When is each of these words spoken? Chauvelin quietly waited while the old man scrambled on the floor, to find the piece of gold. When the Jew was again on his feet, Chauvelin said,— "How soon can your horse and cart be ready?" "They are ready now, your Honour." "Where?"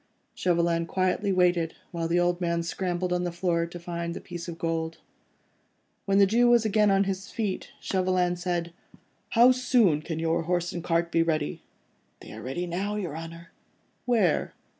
Chauvelin 0.33 0.87
quietly 0.87 1.31
waited 1.31 1.75
while 1.91 2.07
the 2.07 2.19
old 2.19 2.41
man 2.41 2.63
scrambled 2.63 3.13
on 3.13 3.23
the 3.23 3.31
floor, 3.31 3.67
to 3.67 3.79
find 3.79 4.15
the 4.15 4.19
piece 4.19 4.47
of 4.47 4.57
gold. 4.57 4.97
When 6.05 6.17
the 6.17 6.25
Jew 6.25 6.49
was 6.49 6.65
again 6.65 6.89
on 6.89 7.03
his 7.03 7.29
feet, 7.29 7.69
Chauvelin 7.79 8.35
said,— 8.35 8.73
"How 9.37 9.51
soon 9.51 10.01
can 10.01 10.17
your 10.17 10.41
horse 10.41 10.71
and 10.73 10.83
cart 10.83 11.11
be 11.11 11.21
ready?" 11.21 11.61
"They 12.19 12.33
are 12.33 12.41
ready 12.41 12.65
now, 12.65 12.95
your 12.95 13.15
Honour." 13.15 13.51
"Where?" 14.07 14.55